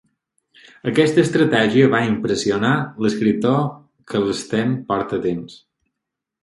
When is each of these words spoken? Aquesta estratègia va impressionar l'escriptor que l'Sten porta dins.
Aquesta 0.91 1.21
estratègia 1.23 1.91
va 1.97 1.99
impressionar 2.07 2.73
l'escriptor 3.07 3.61
que 4.13 4.21
l'Sten 4.27 4.77
porta 4.91 5.23
dins. 5.29 5.65